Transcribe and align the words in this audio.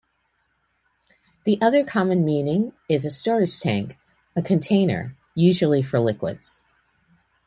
The 1.45 1.61
other 1.61 1.85
common 1.85 2.25
meaning 2.25 2.73
is 2.89 3.05
a 3.05 3.11
storage 3.11 3.59
tank, 3.59 3.99
a 4.35 4.41
container, 4.41 5.15
usually 5.35 5.83
for 5.83 5.99
liquids. 5.99 6.63